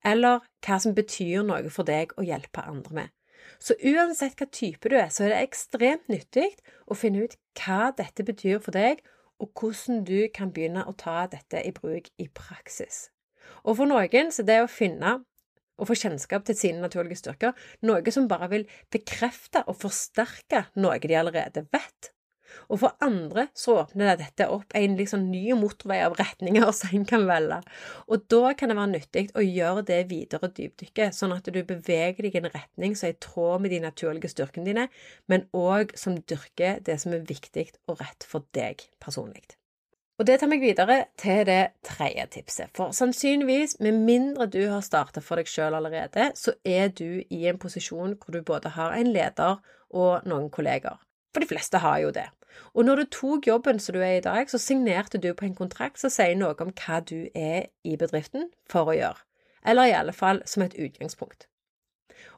[0.05, 3.13] eller hva som betyr noe for deg å hjelpe andre med.
[3.60, 6.51] Så uansett hva type du er, så er det ekstremt nyttig
[6.86, 9.01] å finne ut hva dette betyr for deg,
[9.41, 13.07] og hvordan du kan begynne å ta dette i bruk i praksis.
[13.65, 15.19] Og for noen så det å finne
[15.78, 21.00] og få kjennskap til sine naturlige styrker noe som bare vil bekrefte og forsterke noe
[21.04, 22.12] de allerede vet.
[22.72, 27.06] Og for andre så åpner dette opp en liksom ny motorvei av retninger som en
[27.10, 27.60] kan velge.
[28.08, 32.24] Og da kan det være nyttig å gjøre det videre dypdykket, sånn at du beveger
[32.24, 34.88] deg i en retning som er i tråd med de naturlige styrkene dine,
[35.32, 39.46] men òg som dyrker det som er viktig og rett for deg personlig.
[40.17, 42.71] Og det tar meg videre til det tredje tipset.
[42.73, 47.43] For sannsynligvis, med mindre du har starta for deg sjøl allerede, så er du i
[47.45, 49.60] en posisjon hvor du både har en leder
[49.93, 50.97] og noen kolleger.
[51.34, 52.25] For de fleste har jo det.
[52.73, 55.56] Og når du tok jobben som du er i dag, så signerte du på en
[55.56, 59.21] kontrakt som sier noe om hva du er i bedriften for å gjøre.
[59.69, 61.45] Eller i alle fall som et utgangspunkt.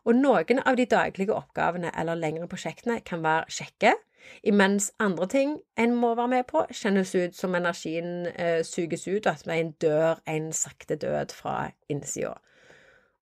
[0.03, 3.95] Og noen av de daglige oppgavene eller lengre prosjektene kan være kjekke,
[4.43, 9.25] imens andre ting en må være med på, kjennes ut som energien eh, suges ut,
[9.25, 12.35] og at en dør en sakte død fra innsida.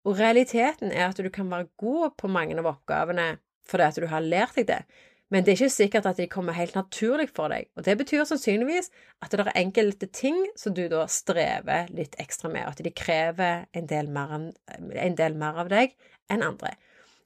[0.07, 3.35] Og realiteten er at du kan være god på mange av oppgavene
[3.67, 4.83] fordi at du har lært deg det,
[5.27, 7.67] men det er ikke sikkert at de kommer helt naturlig for deg.
[7.75, 8.87] Og det betyr sannsynligvis
[9.23, 12.93] at det er enkelte ting som du da strever litt ekstra med, og at de
[12.95, 14.37] krever en del mer,
[14.71, 15.97] en del mer av deg
[16.31, 16.77] enn andre.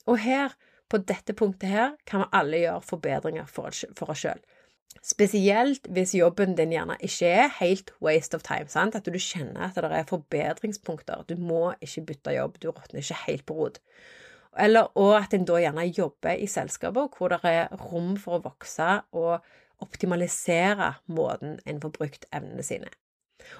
[0.09, 0.57] Og her
[0.91, 4.41] på dette punktet her kan vi alle gjøre forbedringer for, oss sjøl.
[5.01, 8.67] Spesielt hvis jobben din gjerne ikke er helt waste of time.
[8.69, 8.97] Sant?
[8.99, 11.23] At du kjenner at det er forbedringspunkter.
[11.29, 13.79] Du må ikke bytte jobb, du råtner ikke helt på rot.
[14.59, 18.43] Eller, og at en da gjerne jobber i selskaper hvor det er rom for å
[18.49, 19.39] vokse og
[19.81, 22.91] optimalisere måten en får brukt evnene sine.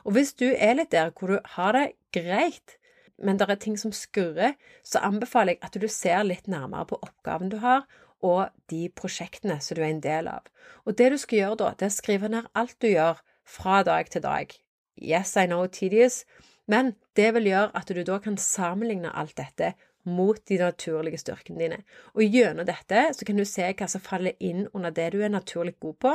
[0.05, 2.75] Og hvis du er litt der hvor du har det greit,
[3.23, 6.99] men det er ting som skurrer, så anbefaler jeg at du ser litt nærmere på
[7.01, 7.85] oppgaven du har,
[8.21, 10.45] og de prosjektene som du er en del av.
[10.85, 13.81] Og det du skal gjøre da, det er å skrive ned alt du gjør fra
[13.87, 14.53] dag til dag.
[15.01, 16.23] Yes, I know tedious,
[16.69, 19.73] men det vil gjøre at du da kan sammenligne alt dette
[20.05, 21.79] mot de naturlige styrkene dine.
[22.17, 25.33] Og gjennom dette så kan du se hva som faller inn under det du er
[25.33, 26.13] naturlig god på,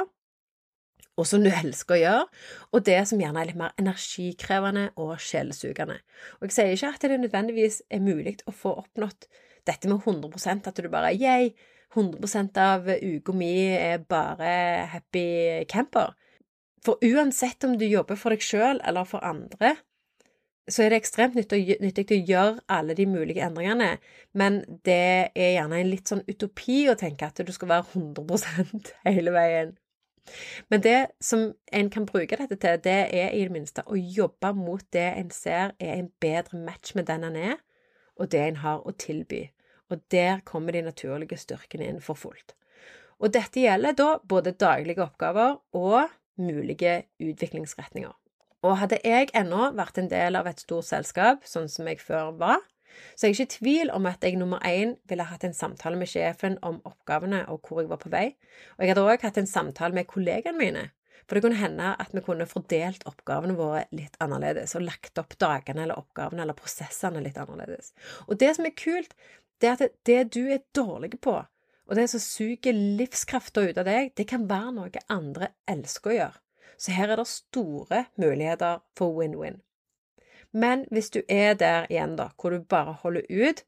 [1.16, 2.26] og som du elsker å gjøre,
[2.76, 5.98] og det som gjerne er litt mer energikrevende og sjelesugende.
[6.40, 9.28] Og jeg sier ikke at det nødvendigvis er mulig å få oppnådd
[9.66, 11.48] dette med 100% at du bare yeah,
[11.96, 16.12] 100 av uka mi er bare happy camper.
[16.84, 19.74] For uansett om du jobber for deg sjøl eller for andre,
[20.68, 23.96] så er det ekstremt nyttig å gjøre alle de mulige endringene,
[24.34, 28.90] men det er gjerne en litt sånn utopi å tenke at du skal være 100%
[29.16, 29.76] hele veien.
[30.70, 34.52] Men det som en kan bruke dette til, det er i det minste å jobbe
[34.58, 37.56] mot det en ser er en bedre match med den en er,
[38.16, 39.46] og det en har å tilby.
[39.90, 42.56] Og der kommer de naturlige styrkene inn for fullt.
[43.22, 48.12] Og dette gjelder da både daglige oppgaver og mulige utviklingsretninger.
[48.66, 52.34] Og hadde jeg ennå vært en del av et stort selskap, sånn som jeg før
[52.40, 52.64] var,
[53.14, 55.98] så jeg er ikke i tvil om at jeg nummer én ville hatt en samtale
[56.00, 58.28] med sjefen om oppgavene og hvor jeg var på vei,
[58.76, 60.84] og jeg hadde òg hatt en samtale med kollegene mine.
[61.26, 65.34] For det kunne hende at vi kunne fordelt oppgavene våre litt annerledes, og lagt opp
[65.42, 67.92] dagene eller oppgavene eller prosessene litt annerledes.
[68.30, 69.16] Og det som er kult,
[69.60, 71.34] det er at det du er dårlig på,
[71.86, 76.18] og det som suger livskrafta ut av deg, det kan være noe andre elsker å
[76.18, 76.42] gjøre.
[76.76, 79.62] Så her er det store muligheter for win-win.
[80.56, 83.64] Men hvis du er der igjen, da, hvor du bare holder ut,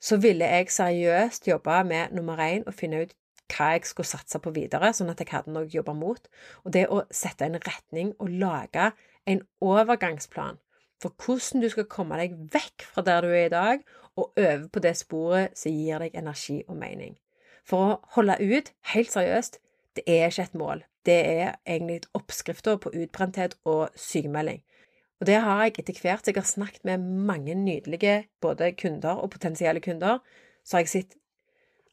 [0.00, 3.16] så ville jeg seriøst jobbe med nummer én og finne ut
[3.50, 6.28] hva jeg skulle satse på videre, sånn at jeg hadde noe å jobbe mot.
[6.64, 8.92] Og det å sette en retning og lage
[9.26, 10.60] en overgangsplan
[11.02, 13.82] for hvordan du skal komme deg vekk fra der du er i dag,
[14.18, 17.16] og over på det sporet som gir deg energi og mening.
[17.66, 19.58] For å holde ut, helt seriøst,
[19.96, 20.82] det er ikke et mål.
[21.06, 24.60] Det er egentlig oppskrifta på utbrenthet og sykemelding.
[25.20, 29.30] Og det har jeg etter hvert jeg har snakket med mange nydelige både kunder og
[29.30, 30.18] potensielle kunder,
[30.64, 31.16] så har jeg sett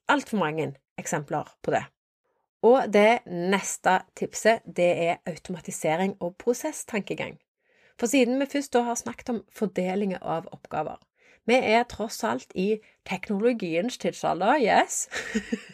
[0.07, 1.83] altfor mange eksempler på det.
[2.63, 7.37] Og det neste tipset, det er automatisering og prosesstankegang.
[7.99, 10.97] For siden vi først da har snakket om fordeling av oppgaver
[11.47, 15.07] Vi er tross alt i teknologiens tidsalder, yes.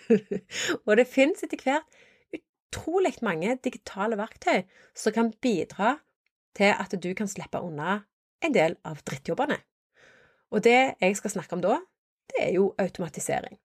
[0.86, 2.38] og det finnes etter hvert
[2.74, 4.64] utrolig mange digitale verktøy
[4.96, 5.96] som kan bidra
[6.58, 8.02] til at du kan slippe unna
[8.44, 9.58] en del av drittjobbene.
[10.54, 11.80] Og det jeg skal snakke om da,
[12.30, 13.58] det er jo automatisering.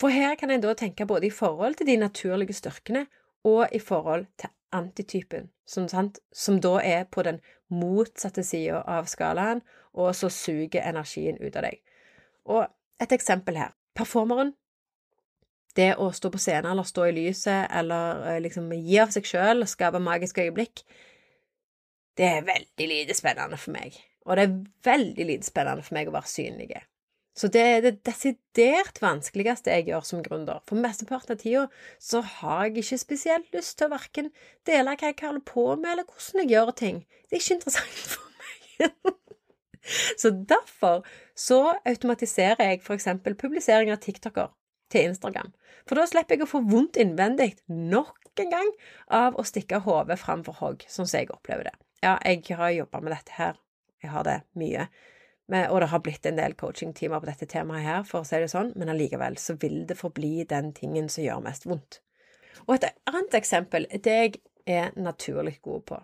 [0.00, 3.06] For her kan en da tenke både i forhold til de naturlige styrkene
[3.44, 5.88] og i forhold til antitypen, som,
[6.32, 7.40] som da er på den
[7.70, 9.62] motsatte sida av skalaen,
[9.96, 11.80] og så suger energien ut av deg.
[12.44, 12.66] Og
[13.02, 13.74] et eksempel her.
[13.96, 14.52] Performeren.
[15.76, 19.28] Det å stå på scenen eller stå i lyset eller eh, liksom gi av seg
[19.28, 20.82] sjøl og skape magiske øyeblikk,
[22.16, 23.96] det er veldig lite spennende for meg.
[24.26, 26.70] Og det er veldig lite spennende for meg å være synlig.
[27.36, 30.62] Så det er det desidert vanskeligste jeg gjør som gründer.
[30.64, 31.66] For mesteparten av tida
[32.00, 34.30] så har jeg ikke spesielt lyst til å verken
[34.68, 37.02] dele hva jeg holder på med, eller hvordan jeg gjør ting.
[37.28, 39.12] Det er ikke interessant for meg.
[40.22, 41.04] så derfor
[41.36, 44.54] så automatiserer jeg eksempel publisering av TikToker
[44.92, 45.52] til Instagram.
[45.84, 48.72] For da slipper jeg å få vondt innvendig nok en gang
[49.12, 51.76] av å stikke hodet framfor hogg, sånn som jeg opplever det.
[52.02, 53.60] Ja, jeg har jobba med dette her.
[54.02, 54.88] Jeg har det mye
[55.46, 58.50] og det har blitt en del coachingtimer på dette temaet her, for å si det
[58.50, 62.00] sånn, men allikevel så vil det forbli den tingen som gjør mest vondt.
[62.66, 66.00] Og et annet eksempel er det jeg er naturlig god på.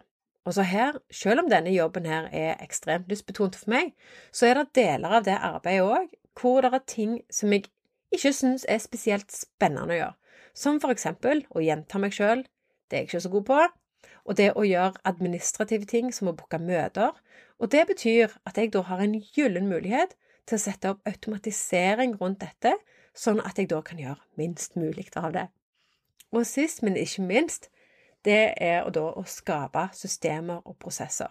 [0.47, 3.93] Og så her, selv om denne jobben her er ekstremt lystbetont for meg,
[4.35, 7.67] så er det deler av det arbeidet òg hvor det er ting som jeg
[8.15, 10.17] ikke syns er spesielt spennende å gjøre.
[10.55, 12.45] Som for eksempel å gjenta meg sjøl,
[12.89, 13.61] det er jeg ikke så god på,
[14.25, 17.13] og det å gjøre administrative ting som å booke møter,
[17.59, 22.17] og det betyr at jeg da har en gyllen mulighet til å sette opp automatisering
[22.21, 22.75] rundt dette,
[23.15, 25.47] sånn at jeg da kan gjøre minst mulig av det.
[26.33, 27.69] Og sist, men ikke minst,
[28.25, 31.31] det er da å skape systemer og prosesser.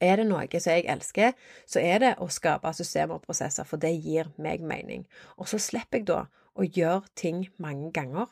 [0.00, 1.32] Er det noe som jeg elsker,
[1.64, 5.06] så er det å skape systemer og prosesser, for det gir meg mening.
[5.40, 8.28] Og så slipper jeg da å gjøre ting mange ganger.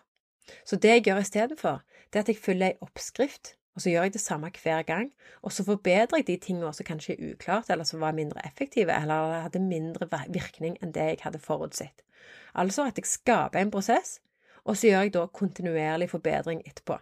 [0.64, 4.02] Så det jeg gjør istedenfor, det er at jeg følger ei oppskrift og så gjør
[4.07, 5.09] jeg det samme hver gang,
[5.42, 8.94] og så forbedrer jeg de tingene som kanskje er uklart, eller som var mindre effektive,
[8.94, 12.04] eller hadde mindre virkning enn det jeg hadde forutsett.
[12.54, 14.20] Altså at jeg skaper en prosess,
[14.64, 17.00] og så gjør jeg da kontinuerlig forbedring etterpå.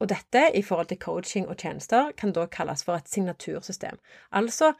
[0.00, 4.00] Og dette, i forhold til coaching og tjenester, kan da kalles for et signatursystem.
[4.32, 4.72] Altså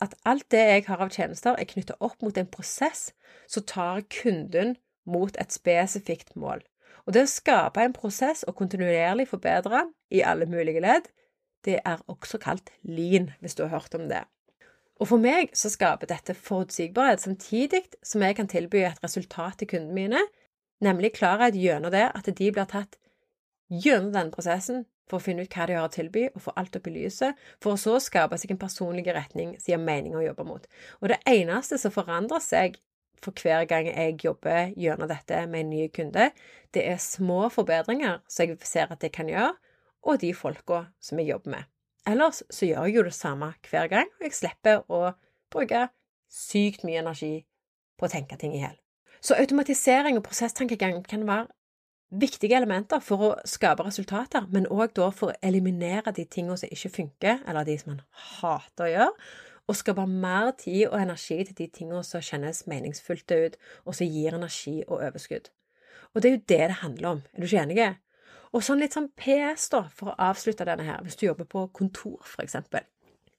[0.00, 3.12] at alt det jeg har av tjenester, er knyttet opp mot en prosess
[3.46, 4.74] som tar kunden
[5.06, 6.64] mot et spesifikt mål.
[7.04, 11.10] Og det å skape en prosess og kontinuerlig forbedre i alle mulige ledd,
[11.64, 14.24] det er også kalt lean, hvis du har hørt om det.
[15.00, 19.72] Og for meg så skaper dette forutsigbarhet, samtidig som jeg kan tilby et resultat til
[19.74, 20.22] kundene mine,
[20.84, 22.98] nemlig klarhet gjennom det at de blir tatt
[23.68, 26.76] gjennom denne prosessen for å finne ut hva de har å tilby, og få alt
[26.78, 30.24] opp i lyset, for å så skape seg en personlig retning som gir mening å
[30.24, 30.64] jobbe mot.
[31.02, 32.78] Og det eneste som forandrer seg
[33.24, 36.30] for hver gang jeg jobber gjennom dette med en ny kunde.
[36.74, 39.54] Det er små forbedringer som jeg ser at jeg kan gjøre,
[40.04, 41.70] og de folka som jeg jobber med.
[42.06, 45.14] Ellers så gjør jeg jo det samme hver gang, og jeg slipper å
[45.52, 45.86] bruke
[46.28, 47.38] sykt mye energi
[47.98, 48.76] på å tenke ting i hjel.
[49.24, 51.48] Så automatisering og prosesstankegang kan være
[52.14, 56.70] viktige elementer for å skape resultater, men òg da for å eliminere de tingene som
[56.70, 58.04] ikke funker, eller de som man
[58.36, 59.28] hater å gjøre,
[59.68, 64.08] og skape mer tid og energi til de tingene som kjennes meningsfullt ut, og som
[64.08, 65.50] gir energi og overskudd.
[66.14, 67.86] Og det er jo det det handler om, er du ikke enig?
[68.54, 71.66] Og sånn litt sånn PS, da, for å avslutte denne her, hvis du jobber på
[71.74, 72.86] kontor, for eksempel.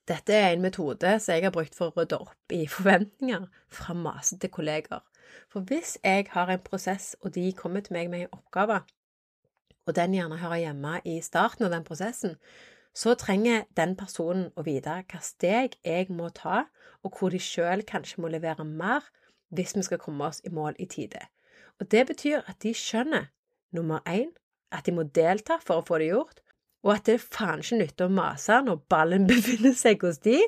[0.06, 3.96] Dette er en metode som jeg har brukt for å rydde opp i forventninger fra
[3.96, 5.00] masete kolleger.
[5.50, 8.82] For hvis jeg har en prosess, og de kommer til meg med en oppgave,
[9.86, 12.36] og den gjerne hører hjemme i starten av den prosessen,
[12.96, 16.64] så trenger den personen å vite hva steg jeg må ta,
[17.04, 19.04] og hvor de sjøl kanskje må levere mer
[19.54, 21.20] hvis vi skal komme oss i mål i tide.
[21.80, 23.28] Og det betyr at de skjønner,
[23.76, 24.32] nummer én,
[24.72, 26.40] at de må delta for å få det gjort,
[26.86, 30.38] og at det faen ikke nytter å mase når ballen befinner seg hos de,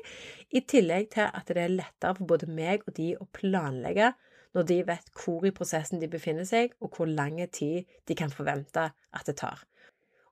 [0.48, 4.14] i tillegg til at det er lettere for både meg og de å planlegge
[4.56, 8.32] når de vet hvor i prosessen de befinner seg, og hvor lang tid de kan
[8.32, 9.67] forvente at det tar.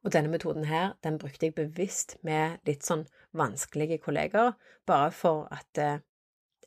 [0.07, 3.03] Og denne metoden her, den brukte jeg bevisst med litt sånn
[3.35, 4.53] vanskelige kolleger,
[4.87, 6.05] bare for at eh,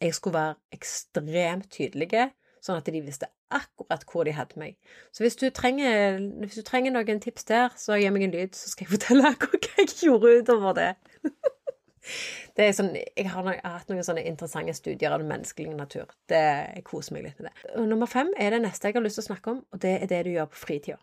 [0.02, 2.25] jeg skulle være ekstremt tydelige,
[2.60, 4.75] sånn at de visste akkurat hvor de hadde meg.
[5.15, 8.60] Så hvis du trenger, hvis du trenger noen tips der, så gi meg en lyd,
[8.60, 10.91] så skal jeg fortelle hva jeg gjorde utover det.
[12.60, 16.12] det er sånn, jeg har, hatt noen sånne interessante studier av den menneskelige natur.
[16.28, 16.43] Det,
[16.75, 17.71] jeg koser meg litt med det.
[17.88, 20.12] Nummer fem er det neste jeg har lyst til å snakke om, og det er
[20.12, 20.99] det du gjør på fritida.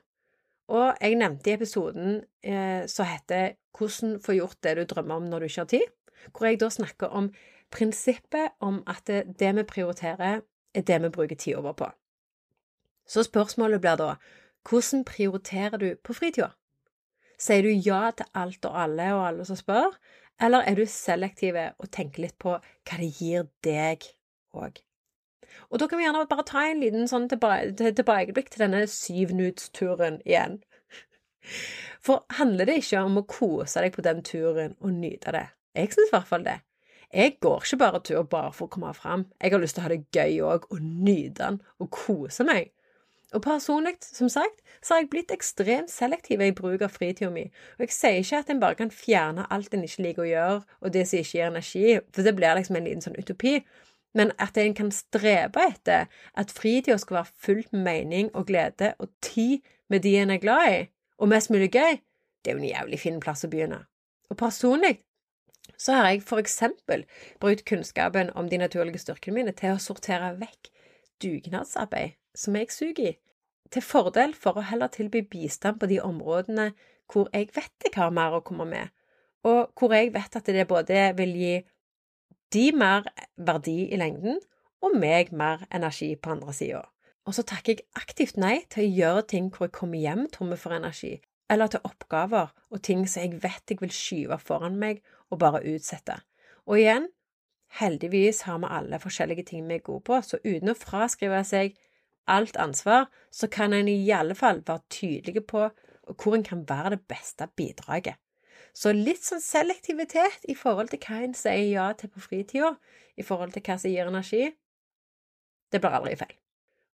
[0.69, 5.23] Og jeg nevnte i episoden eh, som heter 'Hvordan få gjort det du drømmer om
[5.23, 5.93] når du ikke har tid',
[6.33, 7.33] hvor jeg da snakker om
[7.71, 10.41] prinsippet om at det, vi prioriterer,
[10.75, 11.91] er det vi bruker tid over på.
[13.07, 14.15] Så spørsmålet blir da
[14.69, 16.51] hvordan prioriterer du på fritida?
[17.39, 19.93] Sier du ja til alt og alle og alle som spør,
[20.41, 24.09] eller er du selektiv og tenker litt på hva det gir deg
[24.57, 24.86] òg?
[25.71, 30.61] Og da kan vi gjerne bare ta en liten sånn tilbakeblikk til denne syvnudsturen igjen.
[32.03, 35.47] For handler det ikke om å kose deg på den turen og nyte det?
[35.77, 36.61] Jeg syns i hvert fall det.
[37.15, 39.27] Jeg går ikke bare tur bare for å komme fram.
[39.43, 42.73] Jeg har lyst til å ha det gøy òg, og nyte den, og kose meg.
[43.35, 47.47] Og personlig, som sagt, så har jeg blitt ekstremt selektiv i bruk av fritida mi.
[47.77, 50.61] Og jeg sier ikke at en bare kan fjerne alt en ikke liker å gjøre,
[50.81, 53.57] og det som ikke gir energi, for det blir liksom en liten sånn utopi.
[54.17, 58.95] Men at en kan strebe etter at fritida skal være fullt med mening og glede
[58.99, 59.59] og tid
[59.93, 60.79] med de en er glad i,
[61.19, 62.01] og mest mulig gøy,
[62.45, 63.85] det er jo en jævlig fin plass å begynne.
[64.31, 64.99] Og personlig
[65.77, 67.05] så har jeg for eksempel
[67.43, 70.71] brukt kunnskapen om de naturlige styrkene mine til å sortere vekk
[71.23, 73.15] dugnadsarbeid som jeg suger i,
[73.73, 76.71] til fordel for å heller tilby bistand på de områdene
[77.13, 78.91] hvor jeg vet jeg har mer å komme med,
[79.47, 81.55] og hvor jeg vet at det både vil gi
[82.55, 84.39] de mer verdi i lengden,
[84.85, 86.83] og meg mer energi på andre sida.
[87.27, 90.59] Og så takker jeg aktivt nei til å gjøre ting hvor jeg kommer hjem tomme
[90.61, 91.17] for energi,
[91.51, 95.65] eller til oppgaver og ting som jeg vet jeg vil skyve foran meg og bare
[95.67, 96.21] utsette.
[96.67, 97.09] Og igjen,
[97.81, 101.75] heldigvis har vi alle forskjellige ting vi er gode på, så uten å fraskrive seg
[102.31, 105.69] alt ansvar, så kan en i alle fall være tydelig på
[106.07, 108.19] hvor en kan være det beste bidraget.
[108.77, 112.75] Så litt sånn selektivitet i forhold til hva en sier ja til på fritida,
[113.17, 114.51] i forhold til hva som gir energi,
[115.73, 116.35] det blir aldri feil.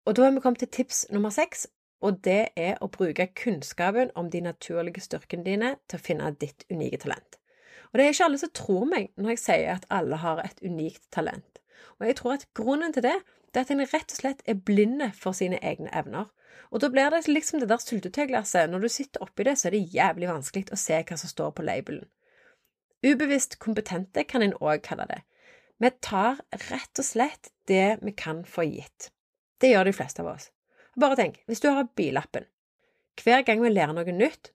[0.06, 1.66] Og da har vi kommet til tips nummer seks,
[2.02, 6.66] og det er å bruke kunnskapen om de naturlige styrkene dine til å finne ditt
[6.70, 7.38] unike talent.
[7.92, 10.62] Og det er ikke alle som tror meg når jeg sier at alle har et
[10.66, 11.61] unikt talent.
[12.00, 13.18] Og jeg tror at grunnen til det,
[13.52, 16.30] det er at en rett og slett er blinde for sine egne evner.
[16.72, 18.70] Og da blir det liksom det der syltetøyglasset.
[18.70, 21.52] Når du sitter oppi det, så er det jævlig vanskelig å se hva som står
[21.58, 22.08] på labelen.
[23.04, 25.22] Ubevisst kompetente kan en òg kalle det.
[25.82, 26.40] Vi tar
[26.70, 29.10] rett og slett det vi kan få gitt.
[29.60, 30.52] Det gjør de fleste av oss.
[31.00, 32.46] Bare tenk, hvis du har billappen.
[33.22, 34.52] Hver gang vi lærer noe nytt,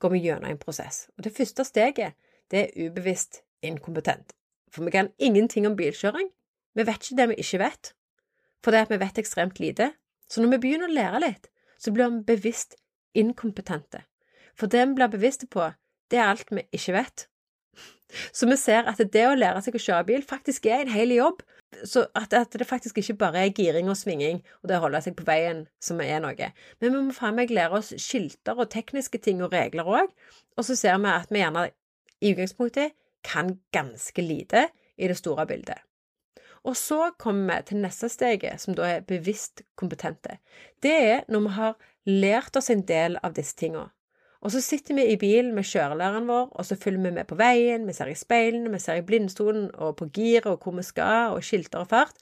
[0.00, 1.08] går vi gjennom en prosess.
[1.18, 2.16] Og det første steget,
[2.50, 4.32] det er ubevisst inkompetent.
[4.72, 6.30] For vi kan ingenting om bilkjøring.
[6.76, 7.92] Vi vet ikke det vi ikke vet,
[8.64, 9.92] fordi vi vet ekstremt lite.
[10.30, 12.76] Så når vi begynner å lære litt, så blir vi bevisst
[13.18, 14.04] inkompetente.
[14.58, 15.72] For det vi blir bevisste på,
[16.10, 17.26] det er alt vi ikke vet.
[18.36, 21.14] Så vi ser at det å lære seg å kjøre bil faktisk er en hel
[21.14, 21.42] jobb.
[21.86, 25.14] Så at, det faktisk ikke bare er giring og svinging og det å holde seg
[25.16, 26.50] på veien som er noe.
[26.82, 30.10] Men vi må faen meg lære oss skilter og tekniske ting og regler òg.
[30.58, 31.68] Og så ser vi at vi gjerne
[32.20, 34.66] i utgangspunktet kan ganske lite
[34.98, 35.78] i det store bildet.
[36.64, 40.36] Og så kommer vi til neste steget, som da er bevisst kompetente.
[40.82, 41.78] Det er når vi har
[42.10, 43.88] lært oss en del av disse tingene.
[44.40, 47.36] Og så sitter vi i bilen med kjørelæreren vår, og så følger vi med på
[47.36, 50.84] veien, vi ser i speilene, vi ser i blindstolen og på giret og hvor vi
[50.84, 52.16] skal, og skilter og fart.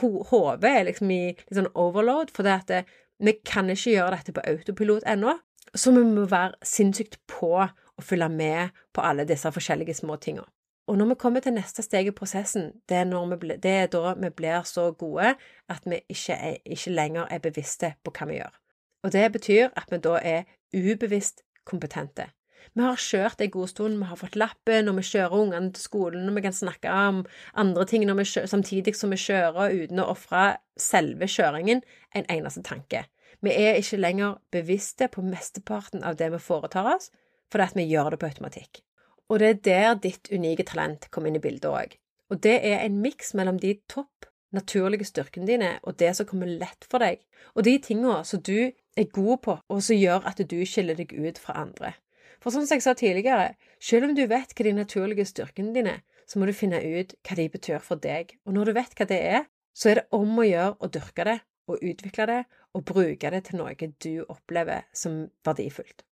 [0.00, 2.82] Hodet er liksom i litt sånn overload, for det det,
[3.22, 5.36] vi kan ikke gjøre dette på autopilot ennå.
[5.74, 10.48] Så vi må være sinnssykt på å følge med på alle disse forskjellige små tingene.
[10.92, 14.10] Og når vi kommer til neste steg i prosessen, det er, vi, det er da
[14.12, 15.30] vi blir så gode
[15.72, 18.58] at vi ikke, er, ikke, lenger er bevisste på hva vi gjør.
[19.00, 20.42] Og det betyr at vi da er
[20.76, 22.28] ubevisst kompetente.
[22.76, 25.86] Vi har kjørt en god stund, vi har fått lappen, og vi kjører ungene til
[25.88, 27.24] skolen, og vi kan snakke om
[27.56, 31.80] andre ting kjører, samtidig som vi kjører uten å ofre selve kjøringen
[32.12, 33.06] en eneste tanke.
[33.40, 37.08] Vi er ikke lenger bevisste på mesteparten av det vi foretar oss,
[37.48, 38.84] fordi vi gjør det på automatikk.
[39.32, 41.96] Og det er der ditt unike talent kommer inn i bildet òg.
[42.28, 46.50] Og det er en miks mellom de topp naturlige styrkene dine og det som kommer
[46.50, 47.22] lett for deg,
[47.56, 51.14] og de tingene som du er god på, og som gjør at du skiller deg
[51.16, 51.94] ut fra andre.
[52.42, 56.02] For som jeg sa tidligere, selv om du vet hva de naturlige styrkene dine er,
[56.28, 58.36] så må du finne ut hva de betyr for deg.
[58.46, 59.42] Og når du vet hva det er,
[59.76, 61.38] så er det om å gjøre å dyrke det
[61.70, 62.40] og utvikle det
[62.76, 66.04] og bruke det til noe du opplever som verdifullt.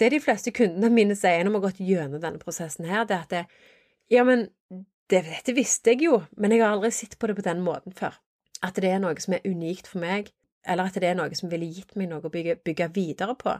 [0.00, 3.16] Det de fleste kundene mine sier når vi har gått gjennom denne prosessen her, det
[3.16, 3.44] er at det,
[4.12, 4.46] ja, men
[5.12, 7.92] det, dette visste jeg jo, men jeg har aldri sett på det på den måten
[7.96, 8.16] før.
[8.64, 10.30] At det er noe som er unikt for meg,
[10.64, 13.54] eller at det er noe som ville gitt meg noe å bygge, bygge videre på.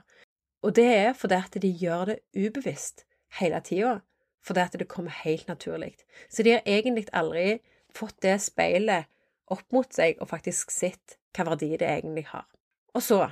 [0.65, 3.05] Og det er fordi at de gjør det ubevisst
[3.41, 3.99] hele tida,
[4.45, 5.95] fordi at det kommer helt naturlig.
[6.29, 7.61] Så de har egentlig aldri
[7.97, 9.09] fått det speilet
[9.51, 12.47] opp mot seg og faktisk sett hva verdi det egentlig har.
[12.95, 13.23] Og så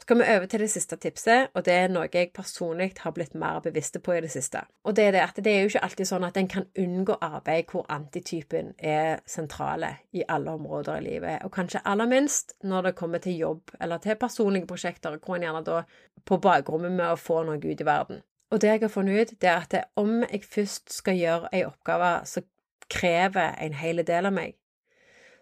[0.00, 3.34] skal vi over til det siste tipset, og det er noe jeg personlig har blitt
[3.34, 4.62] mer bevisst på i det siste.
[4.86, 7.16] Og det er det at det er jo ikke alltid sånn at en kan unngå
[7.24, 12.88] arbeid hvor antitypen er sentrale i alle områder i livet, og kanskje aller minst når
[12.88, 15.82] det kommer til jobb eller til personlige prosjekter, hvor en gjerne da
[16.24, 18.22] på bakrommet med å få noe ut i verden.
[18.54, 21.66] Og det jeg har funnet ut, det er at om jeg først skal gjøre ei
[21.66, 22.46] oppgave som
[22.88, 24.54] krever en hel del av meg,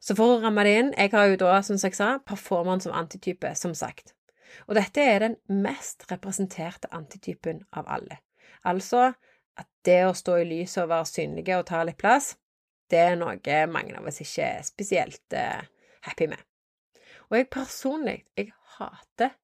[0.00, 2.94] så for å ramme det inn, jeg har jo da, som jeg sa, performeren som
[2.94, 4.15] antitype, som sagt.
[4.66, 8.20] Og dette er den mest representerte antitypen av alle.
[8.66, 9.11] Altså
[9.57, 12.34] at det å stå i lyset og være synlige og ta litt plass,
[12.90, 15.64] det er noe mange av oss ikke er spesielt uh,
[16.07, 16.42] happy med.
[17.30, 19.34] Og jeg personlig, jeg hater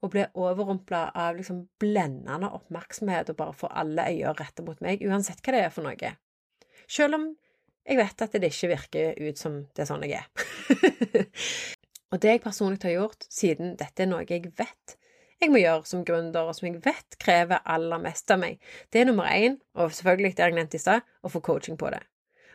[0.00, 5.04] å bli overrumpla av liksom blendende oppmerksomhet og bare få alle øyne rettet mot meg,
[5.04, 6.14] uansett hva det er for noe.
[6.90, 7.30] Selv om
[7.86, 10.26] jeg vet at det ikke virker ut som det er sånn jeg er.
[12.10, 14.96] og det jeg personlig har gjort, siden dette er noe jeg vet
[15.40, 18.58] jeg må gjøre som gründer, og som jeg vet krever aller mest av meg,
[18.92, 21.88] det er nummer én, og selvfølgelig det jeg nevnte i stad, å få coaching på
[21.94, 22.02] det.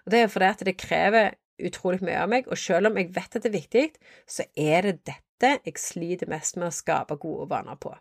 [0.06, 1.32] Og det er fordi at det krever
[1.66, 3.86] utrolig mye av meg, og selv om jeg vet at det er viktig,
[4.30, 7.95] så er det dette jeg sliter mest med å skape gode vaner på.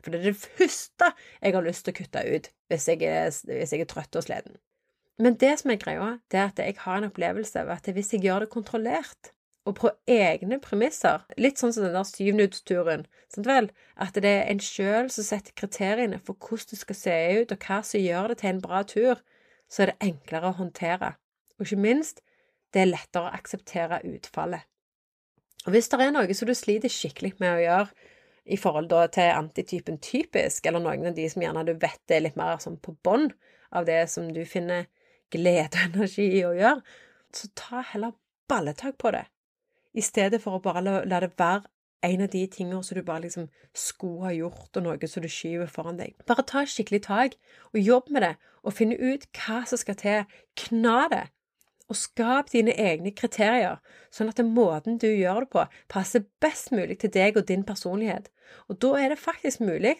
[0.00, 3.28] For det er det første jeg har lyst til å kutte ut hvis jeg er,
[3.28, 4.56] hvis jeg er trøtt og sliten.
[5.20, 8.14] Men det som er greia, det er at jeg har en opplevelse av at hvis
[8.14, 9.34] jeg gjør det kontrollert,
[9.68, 13.68] og på egne premisser, litt sånn som den der syvnudsturen, sant vel,
[14.00, 17.66] at det er en sjøl som setter kriteriene for hvordan det skal se ut, og
[17.66, 19.20] hva som gjør det til en bra tur,
[19.70, 21.12] så er det enklere å håndtere.
[21.58, 22.22] Og ikke minst,
[22.72, 24.64] det er lettere å akseptere utfallet.
[25.66, 28.08] Og hvis det er noe som du sliter skikkelig med å gjøre,
[28.50, 32.38] i forhold til antitypen typisk, eller noen av de som gjerne du vet er litt
[32.40, 33.28] mer sånn på bånn
[33.76, 34.88] av det som du finner
[35.30, 36.80] glede og energi i å gjøre,
[37.36, 38.16] så ta heller
[38.50, 39.22] balletak på det,
[39.96, 41.66] i stedet for å bare la, la det være
[42.06, 45.28] en av de tingene som du bare liksom skulle ha gjort, og noe som du
[45.28, 46.14] skyver foran deg.
[46.28, 47.36] Bare ta skikkelig tak,
[47.74, 48.34] og jobb med det,
[48.64, 50.38] og finne ut hva som skal til.
[50.58, 51.24] Kna det,
[51.90, 53.80] og skap dine egne kriterier,
[54.14, 57.66] sånn at den måten du gjør det på, passer best mulig til deg og din
[57.66, 58.30] personlighet.
[58.70, 59.98] Og da er det faktisk mulig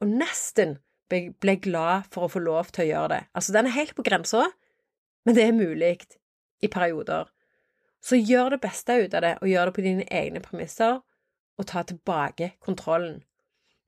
[0.00, 0.78] å nesten
[1.10, 3.20] bli glad for å få lov til å gjøre det.
[3.34, 4.46] Altså, den er helt på grensa,
[5.26, 5.96] men det er mulig
[6.62, 7.28] i perioder.
[8.00, 11.00] Så gjør det beste ut av det, og gjør det på dine egne premisser,
[11.60, 13.20] og ta tilbake kontrollen.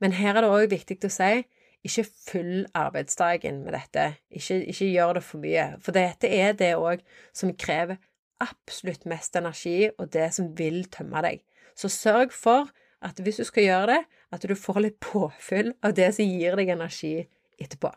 [0.00, 1.44] Men her er det òg viktig å si
[1.82, 4.04] ikke fyll arbeidsdagen med dette.
[4.30, 5.64] Ikke, ikke gjør det for mye.
[5.82, 7.02] For dette er det òg
[7.34, 7.98] som krever
[8.42, 11.42] absolutt mest energi, og det som vil tømme deg.
[11.78, 12.70] Så sørg for
[13.02, 14.00] at hvis du skal gjøre det,
[14.32, 17.14] at du får litt påfyll av det som gir deg energi
[17.60, 17.90] etterpå.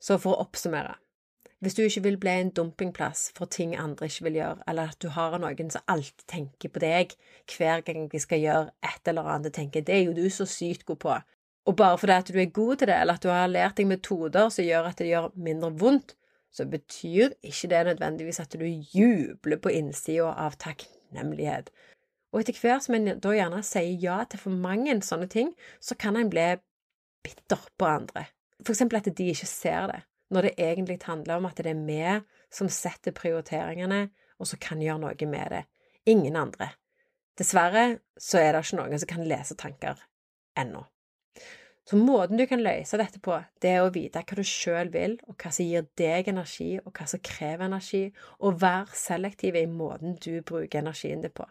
[0.00, 0.96] Så for å oppsummere
[1.60, 5.00] hvis du ikke vil bli en dumpingplass for ting andre ikke vil gjøre, eller at
[5.02, 7.16] du har noen som alltid tenker på deg
[7.50, 10.86] hver gang de skal gjøre et eller annet, tenker 'det er jo du så sykt
[10.86, 11.22] god på',
[11.66, 13.86] og bare fordi at du er god til det, eller at du har lært deg
[13.86, 16.14] metoder som gjør at det gjør mindre vondt,
[16.52, 21.70] så betyr ikke det nødvendigvis at du jubler på innsida av takknemlighet.
[22.32, 25.94] Og etter hvert som en da gjerne sier ja til for mange sånne ting, så
[25.94, 26.56] kan en bli
[27.22, 28.24] bitter på andre.
[28.62, 31.86] For eksempel at de ikke ser det når det egentlig handler om at det er
[31.86, 32.02] vi
[32.52, 34.08] som setter prioriteringene,
[34.38, 35.64] og som kan gjøre noe med det.
[36.06, 36.70] Ingen andre.
[37.38, 40.00] Dessverre så er det ikke noen som kan lese tanker
[40.58, 40.84] ennå.
[41.88, 45.14] Så måten du kan løse dette på, det er å vite hva du sjøl vil,
[45.24, 48.02] og hva som gir deg energi, og hva som krever energi,
[48.44, 51.46] og være selektiv i måten du bruker energien din på.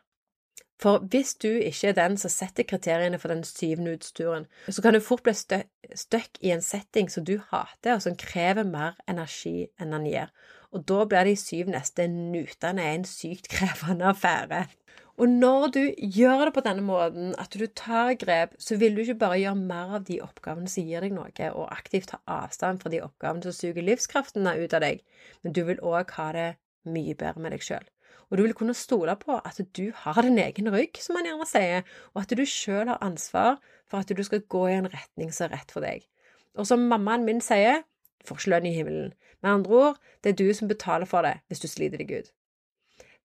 [0.78, 4.94] For hvis du ikke er den som setter kriteriene for den syvende utsturen, så kan
[4.94, 9.72] du fort bli støkk i en setting som du hater, og som krever mer energi
[9.82, 10.30] enn den gir.
[10.76, 14.68] Og da blir de syv neste nutene en sykt krevende affære.
[15.18, 19.02] Og når du gjør det på denne måten, at du tar grep, så vil du
[19.02, 22.84] ikke bare gjøre mer av de oppgavene som gir deg noe, og aktivt ta avstand
[22.84, 25.02] fra de oppgavene som suger livskraften ut av deg,
[25.42, 26.50] men du vil òg ha det
[26.86, 27.90] mye bedre med deg sjøl
[28.30, 31.48] og du vil kunne stole på at du har din egen rygg, som man gjerne
[31.48, 35.32] sier, og at du sjøl har ansvar for at du skal gå i en retning
[35.34, 36.04] som er rett for deg.
[36.58, 37.86] Og som mammaen min sier,
[38.26, 39.14] får ikke lønn i himmelen.
[39.44, 42.34] Med andre ord, det er du som betaler for det hvis du sliter deg ut.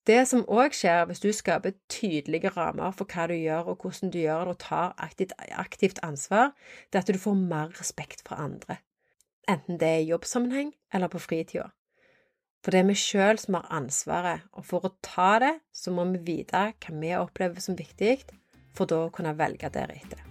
[0.06, 4.10] Det som òg skjer hvis du skaper tydelige rammer for hva du gjør og hvordan
[4.10, 6.50] du gjør det, og tar aktivt, aktivt ansvar,
[6.90, 8.80] det er at du får mer respekt fra andre.
[9.48, 11.70] Enten det er i jobbsammenheng eller på fritida.
[12.62, 16.06] For det er vi sjøl som har ansvaret, og for å ta det, så må
[16.12, 18.20] vi vite hva vi opplever som viktig,
[18.72, 20.22] for da å kunne velge deretter.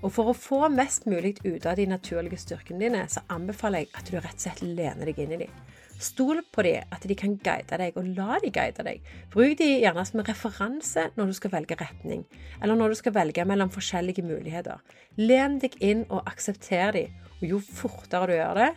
[0.00, 3.92] Og for å få mest mulig ut av de naturlige styrkene dine, så anbefaler jeg
[4.00, 5.60] at du rett og slett lener deg inn i dem.
[6.00, 9.04] Stol på dem, at de kan guide deg, og la de guide deg.
[9.34, 12.24] Bruk de gjerne som referanse når du skal velge retning,
[12.62, 14.80] eller når du skal velge mellom forskjellige muligheter.
[15.20, 18.70] Len deg inn og aksepter dem, og jo fortere du gjør det,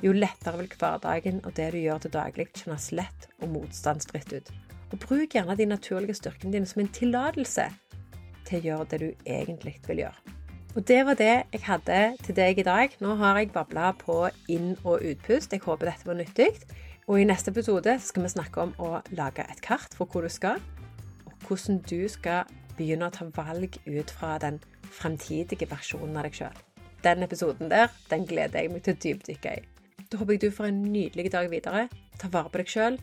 [0.00, 4.50] jo lettere vil hverdagen og det du gjør til daglig, kjennes lett og motstandsfritt ut.
[4.90, 7.68] Og bruk gjerne de naturlige styrkene dine som en tillatelse
[8.48, 10.36] til å gjøre det du egentlig vil gjøre.
[10.78, 12.92] Og det var det jeg hadde til deg i dag.
[13.02, 15.52] Nå har jeg babla på inn- og utpust.
[15.52, 16.52] Jeg håper dette var nyttig.
[17.10, 20.30] Og i neste episode skal vi snakke om å lage et kart for hvor du
[20.30, 20.60] skal,
[21.26, 22.46] og hvordan du skal
[22.78, 24.60] begynne å ta valg ut fra den
[24.94, 26.62] fremtidige versjonen av deg sjøl.
[27.02, 29.66] Den episoden der, den gleder jeg meg til å dypdykke i.
[30.10, 31.84] Da håper jeg du får en nydelig dag videre.
[32.18, 32.96] Ta vare på deg sjøl.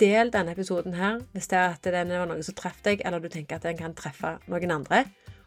[0.00, 3.20] Del denne episoden her hvis det er at den var noe som treffer deg, eller
[3.20, 5.06] du tenker at den kan treffe noen andre.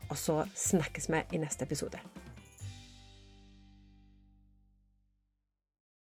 [0.10, 2.02] Og så snakkes vi i neste episode.